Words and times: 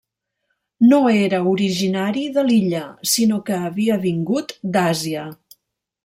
No 0.91 0.99
era 1.15 1.41
originari 1.51 2.23
de 2.37 2.43
l'illa, 2.47 2.81
sinó 3.11 3.37
que 3.49 3.57
havia 3.67 3.99
vingut 4.07 4.55
d'Àsia. 4.77 5.27